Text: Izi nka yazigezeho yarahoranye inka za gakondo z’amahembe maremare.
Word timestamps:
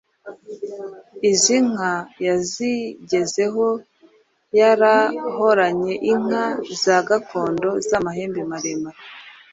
Izi 1.29 1.57
nka 1.69 1.93
yazigezeho 2.25 3.65
yarahoranye 4.59 5.93
inka 6.11 6.45
za 6.81 6.97
gakondo 7.07 7.69
z’amahembe 7.87 8.41
maremare. 8.51 9.01